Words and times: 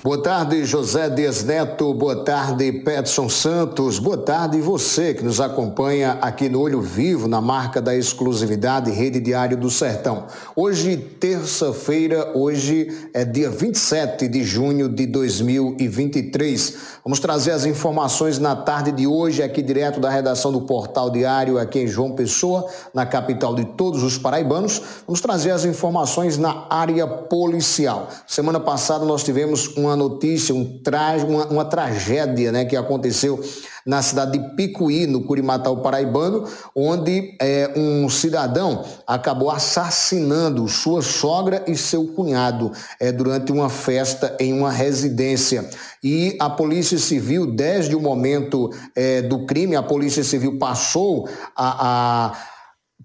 Boa 0.00 0.22
tarde, 0.22 0.64
José 0.64 1.10
Dias 1.10 1.42
Neto. 1.42 1.92
Boa 1.92 2.22
tarde, 2.24 2.70
Petson 2.70 3.28
Santos. 3.28 3.98
Boa 3.98 4.16
tarde, 4.16 4.60
você 4.60 5.12
que 5.12 5.24
nos 5.24 5.40
acompanha 5.40 6.18
aqui 6.22 6.48
no 6.48 6.60
Olho 6.60 6.80
Vivo, 6.80 7.26
na 7.26 7.40
marca 7.40 7.82
da 7.82 7.96
exclusividade 7.96 8.92
Rede 8.92 9.18
Diário 9.18 9.56
do 9.56 9.68
Sertão. 9.68 10.26
Hoje, 10.54 10.96
terça-feira, 10.96 12.30
hoje 12.32 13.10
é 13.12 13.24
dia 13.24 13.50
27 13.50 14.28
de 14.28 14.44
junho 14.44 14.88
de 14.88 15.04
2023. 15.04 16.76
Vamos 17.04 17.18
trazer 17.18 17.50
as 17.50 17.64
informações 17.64 18.38
na 18.38 18.54
tarde 18.54 18.92
de 18.92 19.04
hoje, 19.04 19.42
aqui 19.42 19.60
direto 19.60 19.98
da 19.98 20.10
redação 20.10 20.52
do 20.52 20.60
Portal 20.60 21.10
Diário, 21.10 21.58
aqui 21.58 21.80
em 21.80 21.88
João 21.88 22.12
Pessoa, 22.12 22.68
na 22.94 23.04
capital 23.04 23.52
de 23.52 23.64
todos 23.64 24.04
os 24.04 24.16
paraibanos. 24.16 24.80
Vamos 25.08 25.20
trazer 25.20 25.50
as 25.50 25.64
informações 25.64 26.38
na 26.38 26.66
área 26.70 27.04
policial. 27.04 28.08
Semana 28.28 28.60
passada 28.60 29.04
nós 29.04 29.24
tivemos 29.24 29.66
uma 29.88 29.96
notícia, 29.96 30.54
um 30.54 30.80
tra... 30.82 31.16
uma, 31.26 31.46
uma 31.46 31.64
tragédia 31.64 32.52
né, 32.52 32.64
que 32.64 32.76
aconteceu 32.76 33.42
na 33.88 34.02
cidade 34.02 34.32
de 34.32 34.54
Picuí, 34.54 35.06
no 35.06 35.22
Curimatau 35.22 35.80
Paraibano, 35.80 36.44
onde 36.74 37.34
é, 37.40 37.72
um 37.74 38.06
cidadão 38.10 38.84
acabou 39.06 39.50
assassinando 39.50 40.68
sua 40.68 41.00
sogra 41.00 41.64
e 41.66 41.74
seu 41.74 42.08
cunhado 42.08 42.70
é, 43.00 43.10
durante 43.10 43.50
uma 43.50 43.70
festa 43.70 44.36
em 44.38 44.52
uma 44.52 44.70
residência. 44.70 45.68
E 46.04 46.36
a 46.38 46.50
Polícia 46.50 46.98
Civil, 46.98 47.46
desde 47.46 47.96
o 47.96 48.00
momento 48.00 48.70
é, 48.94 49.22
do 49.22 49.46
crime, 49.46 49.74
a 49.74 49.82
Polícia 49.82 50.22
Civil 50.22 50.58
passou 50.58 51.26
a, 51.56 52.26
a 52.26 52.57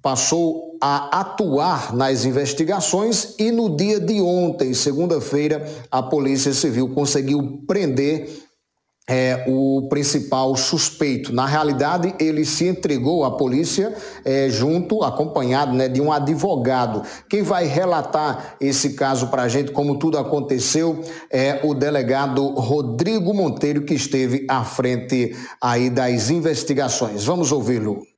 passou 0.04 0.78
a 0.82 1.22
atuar 1.22 1.96
nas 1.96 2.26
investigações 2.26 3.36
e 3.40 3.52
no 3.54 3.74
dia 3.74 4.02
de 4.02 4.22
ontem, 4.22 4.74
segunda-feira, 4.74 5.66
a 5.90 6.04
Polícia 6.04 6.54
Civil 6.54 6.90
conseguiu 6.90 7.64
prender 7.66 8.30
é, 9.08 9.46
o 9.48 9.88
principal 9.90 10.56
suspeito. 10.58 11.34
Na 11.34 11.46
realidade, 11.46 12.14
ele 12.20 12.44
se 12.44 12.68
entregou 12.68 13.24
à 13.24 13.32
polícia 13.32 13.94
é, 14.26 14.50
junto, 14.50 15.04
acompanhado 15.04 15.74
né, 15.74 15.88
de 15.88 16.02
um 16.02 16.12
advogado. 16.12 17.02
Quem 17.30 17.42
vai 17.42 17.66
relatar 17.66 18.56
esse 18.60 18.94
caso 18.94 19.28
para 19.28 19.44
a 19.44 19.48
gente, 19.48 19.72
como 19.72 19.98
tudo 19.98 20.18
aconteceu, 20.18 21.02
é 21.32 21.62
o 21.64 21.74
delegado 21.74 22.46
Rodrigo 22.50 23.34
Monteiro, 23.34 23.84
que 23.84 23.94
esteve 23.94 24.46
à 24.50 24.66
frente 24.66 25.34
aí 25.62 25.90
das 25.90 26.30
investigações. 26.30 27.24
Vamos 27.24 27.54
ouvi-lo. 27.54 28.13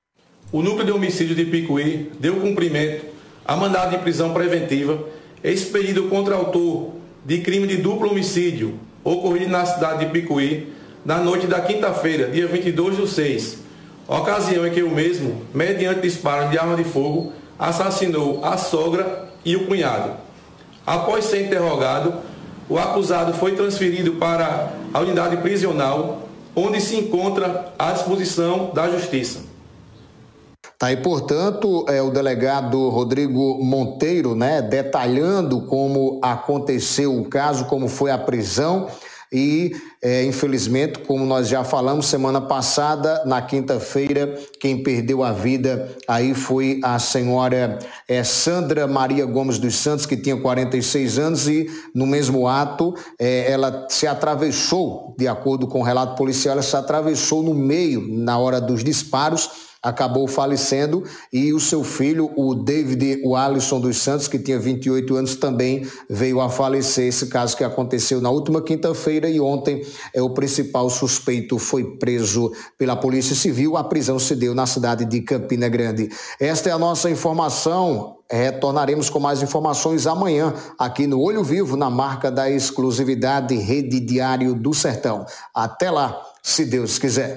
O 0.56 0.62
núcleo 0.62 0.86
de 0.86 0.92
homicídio 0.94 1.36
de 1.36 1.44
Picuí 1.44 2.14
deu 2.18 2.38
cumprimento 2.38 3.08
a 3.46 3.58
mandado 3.58 3.92
de 3.92 3.98
prisão 3.98 4.34
preventiva 4.34 4.98
expedido 5.44 6.04
contra 6.04 6.34
autor 6.34 6.94
de 7.26 7.42
crime 7.42 7.68
de 7.68 7.76
duplo 7.76 8.10
homicídio 8.10 8.80
ocorrido 9.04 9.52
na 9.52 9.66
cidade 9.66 10.06
de 10.06 10.12
Picuí 10.14 10.72
na 11.04 11.18
noite 11.18 11.46
da 11.46 11.60
quinta-feira, 11.60 12.30
dia 12.30 12.48
22 12.48 12.96
do 12.96 13.06
6, 13.06 13.58
ocasião 14.08 14.66
em 14.66 14.72
que 14.72 14.82
o 14.82 14.90
mesmo, 14.90 15.42
mediante 15.54 16.00
disparo 16.00 16.50
de 16.50 16.58
arma 16.58 16.78
de 16.78 16.86
fogo, 16.86 17.34
assassinou 17.60 18.40
a 18.42 18.56
sogra 18.56 19.28
e 19.44 19.58
o 19.58 19.68
cunhado. 19.68 20.14
Após 20.88 21.26
ser 21.26 21.48
interrogado, 21.48 22.14
o 22.70 22.80
acusado 22.80 23.34
foi 23.34 23.58
transferido 23.58 24.14
para 24.14 24.72
a 24.94 25.02
unidade 25.02 25.36
prisional, 25.36 26.30
onde 26.56 26.80
se 26.80 26.96
encontra 26.96 27.74
à 27.78 27.92
disposição 27.92 28.72
da 28.74 28.90
Justiça. 28.90 29.54
Tá 30.78 30.88
aí, 30.88 30.98
portanto, 30.98 31.86
é 31.88 32.02
o 32.02 32.10
delegado 32.10 32.90
Rodrigo 32.90 33.64
Monteiro, 33.64 34.36
né, 34.36 34.62
detalhando 34.62 35.62
como 35.62 36.20
aconteceu 36.22 37.18
o 37.18 37.26
caso, 37.26 37.66
como 37.66 37.88
foi 37.88 38.12
a 38.12 38.18
prisão 38.18 38.88
e, 39.32 39.76
é, 40.02 40.24
infelizmente, 40.24 41.00
como 41.00 41.26
nós 41.26 41.48
já 41.48 41.64
falamos 41.64 42.06
semana 42.06 42.40
passada, 42.40 43.24
na 43.26 43.42
quinta-feira, 43.42 44.38
quem 44.60 44.84
perdeu 44.84 45.24
a 45.24 45.32
vida 45.32 45.90
aí 46.08 46.34
foi 46.34 46.80
a 46.84 47.00
senhora 47.00 47.80
é, 48.08 48.24
Sandra 48.24 48.88
Maria 48.88 49.26
Gomes 49.26 49.58
dos 49.58 49.76
Santos, 49.76 50.06
que 50.06 50.16
tinha 50.16 50.38
46 50.38 51.20
anos, 51.20 51.48
e 51.48 51.70
no 51.94 52.06
mesmo 52.06 52.48
ato 52.48 52.96
é, 53.20 53.52
ela 53.52 53.88
se 53.90 54.06
atravessou, 54.08 55.16
de 55.18 55.28
acordo 55.28 55.68
com 55.68 55.80
o 55.80 55.84
relato 55.84 56.16
policial, 56.16 56.54
ela 56.54 56.62
se 56.62 56.76
atravessou 56.76 57.42
no 57.42 57.54
meio 57.54 58.08
na 58.08 58.38
hora 58.38 58.62
dos 58.62 58.84
disparos 58.84 59.75
acabou 59.86 60.28
falecendo 60.28 61.04
e 61.32 61.54
o 61.54 61.60
seu 61.60 61.84
filho, 61.84 62.32
o 62.36 62.56
David 62.56 63.22
o 63.24 63.36
Alisson 63.36 63.80
dos 63.80 63.98
Santos, 63.98 64.28
que 64.28 64.40
tinha 64.40 64.60
28 64.60 65.16
anos, 65.16 65.36
também 65.36 65.88
veio 66.10 66.42
a 66.42 66.50
falecer. 66.50 67.08
Esse 67.08 67.28
caso 67.28 67.56
que 67.56 67.64
aconteceu 67.64 68.20
na 68.20 68.32
última 68.32 68.64
quinta-feira 68.64 69.30
e 69.30 69.40
ontem 69.40 69.86
é 70.12 70.22
o 70.24 70.32
principal 70.32 70.90
suspeito 70.90 71.60
foi 71.60 71.84
preso 71.98 72.52
pela 72.80 72.96
Polícia 72.96 73.36
Civil. 73.36 73.78
A 73.78 73.84
prisão 73.84 74.18
se 74.18 74.36
deu 74.36 74.56
na 74.56 74.66
cidade 74.66 75.06
de 75.06 75.22
Campina 75.22 75.70
Grande. 75.70 76.10
Esta 76.40 76.70
é 76.70 76.72
a 76.72 76.80
nossa 76.80 77.08
informação. 77.10 78.18
Retornaremos 78.32 79.08
com 79.08 79.20
mais 79.20 79.44
informações 79.44 80.08
amanhã 80.08 80.52
aqui 80.80 81.06
no 81.06 81.22
Olho 81.22 81.44
Vivo, 81.44 81.78
na 81.78 81.92
marca 81.92 82.32
da 82.32 82.50
exclusividade 82.50 83.56
Rede 83.56 84.00
Diário 84.00 84.56
do 84.56 84.74
Sertão. 84.74 85.28
Até 85.54 85.92
lá, 85.92 86.20
se 86.42 86.66
Deus 86.66 86.98
quiser. 86.98 87.34